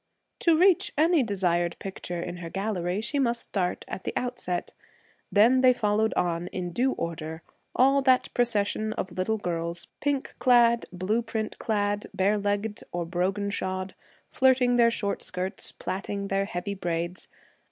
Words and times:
To 0.39 0.57
reach 0.57 0.91
any 0.97 1.21
desired 1.21 1.75
picture 1.77 2.19
in 2.19 2.37
her 2.37 2.49
gallery, 2.49 3.01
she 3.01 3.19
must 3.19 3.41
start 3.43 3.85
at 3.87 4.01
the 4.01 4.13
outset. 4.17 4.73
Then 5.31 5.61
they 5.61 5.73
followed 5.73 6.11
on, 6.15 6.47
in 6.47 6.71
due 6.71 6.93
order 6.93 7.43
all 7.75 8.01
that 8.01 8.33
procession 8.33 8.93
of 8.93 9.11
little 9.11 9.37
girls: 9.37 9.85
pink 9.99 10.33
clad, 10.39 10.85
blue 10.91 11.21
print 11.21 11.59
clad, 11.59 12.07
bare 12.15 12.39
legged 12.39 12.83
or 12.91 13.05
brogan 13.05 13.51
shod; 13.51 13.93
flirting 14.31 14.75
their 14.75 14.89
short 14.89 15.21
skirts, 15.21 15.71
plaiting 15.71 16.29
their 16.29 16.45
heavy 16.45 16.73
braids. 16.73 17.27